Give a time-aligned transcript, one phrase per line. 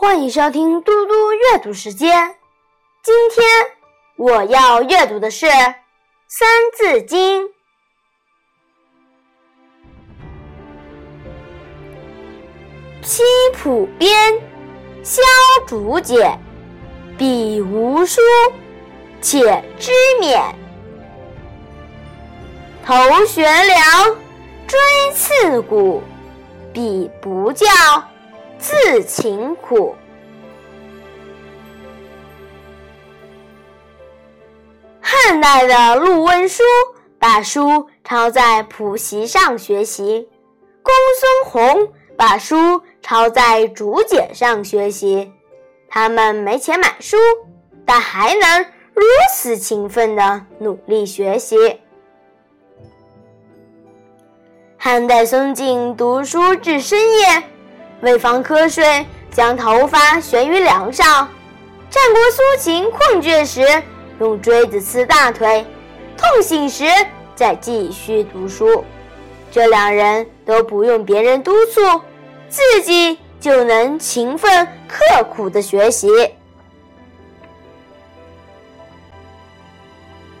[0.00, 2.36] 欢迎收听嘟嘟阅读时间。
[3.02, 3.44] 今天
[4.16, 5.46] 我要阅读的是
[6.28, 7.42] 《三字经》。
[13.02, 13.24] 七
[13.56, 14.40] 浦边，
[15.02, 15.20] 萧
[15.66, 16.38] 竹简，
[17.18, 18.20] 笔无书，
[19.20, 19.90] 且知
[20.20, 20.40] 勉。
[22.86, 22.94] 头
[23.26, 24.16] 悬梁，
[24.68, 24.78] 锥
[25.12, 26.04] 刺股，
[26.72, 27.66] 彼不教。
[28.58, 29.94] 自勤苦。
[35.00, 36.62] 汉代的陆温书
[37.18, 40.28] 把书抄在谱席上学习，
[40.82, 45.32] 公孙弘把书抄在竹简上学习。
[45.88, 47.16] 他们没钱买书，
[47.86, 48.60] 但还能
[48.92, 49.02] 如
[49.34, 51.56] 此勤奋的努力学习。
[54.76, 57.42] 汉代松静读书至深夜。
[58.00, 61.28] 为防瞌睡，将头发悬于梁上。
[61.90, 63.82] 战国苏秦困倦时，
[64.20, 65.64] 用锥子刺大腿；
[66.16, 66.84] 痛醒时，
[67.34, 68.84] 再继续读书。
[69.50, 71.80] 这两人都不用别人督促，
[72.48, 76.08] 自己就能勤奋刻苦的学习。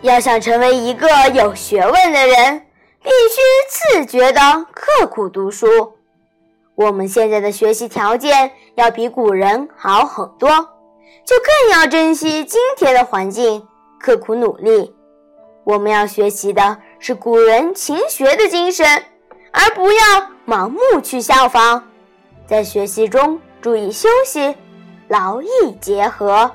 [0.02, 2.66] 要想成为一个有学问的人，
[3.02, 4.40] 必须自觉的
[4.72, 5.97] 刻苦读书。
[6.78, 13.66] 我们现在的学习条件要比古人好很多，就更要珍惜今天的环境，
[13.98, 14.94] 刻苦努力。
[15.64, 18.86] 我们要学习的是古人勤学的精神，
[19.50, 20.00] 而不要
[20.46, 21.82] 盲目去效仿。
[22.46, 24.54] 在学习中注意休息，
[25.08, 25.48] 劳逸
[25.80, 26.48] 结合。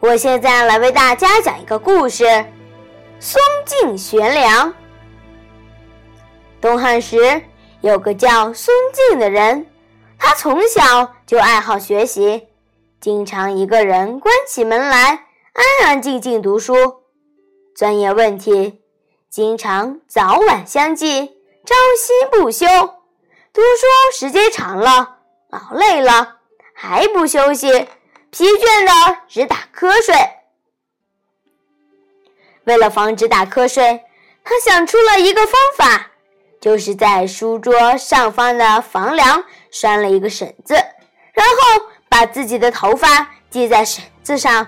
[0.00, 2.26] 我现在来为大家讲一个故事：
[3.18, 4.74] 松径悬梁。
[6.60, 7.42] 东汉时，
[7.80, 9.66] 有个叫孙敬的人，
[10.18, 12.48] 他从小就爱好学习，
[13.00, 16.74] 经常一个人关起门来，安安静静读书，
[17.74, 18.82] 钻研问题，
[19.30, 21.26] 经常早晚相继，
[21.64, 22.66] 朝夕不休。
[23.52, 23.86] 读书
[24.18, 25.16] 时间长了，
[25.48, 26.36] 劳累了，
[26.74, 27.88] 还不休息，
[28.30, 30.14] 疲倦的直打瞌睡。
[32.64, 34.04] 为了防止打瞌睡，
[34.44, 36.09] 他想出了一个方法。
[36.60, 40.74] 就是在书桌上方的房梁拴了一个绳子，
[41.32, 44.66] 然后把自己的头发系在绳子上。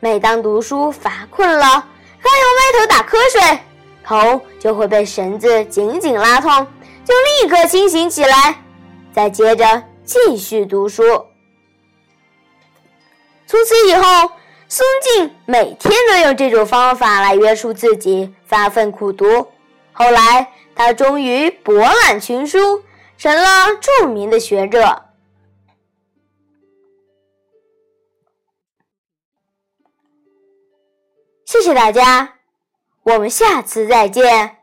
[0.00, 3.58] 每当读书乏困了，刚要歪头打瞌睡，
[4.02, 6.66] 头就会被绳子紧紧拉痛，
[7.04, 8.60] 就立刻清醒起来，
[9.12, 11.04] 再接着继续读书。
[13.46, 14.32] 从此以后，
[14.68, 19.46] 松静每天都用这种方法来约束自己，发奋苦读。
[19.92, 20.48] 后来，
[20.82, 22.82] 他终于博览群书，
[23.18, 25.10] 成了著名的学者。
[31.44, 32.38] 谢谢大家，
[33.02, 34.59] 我们下次再见。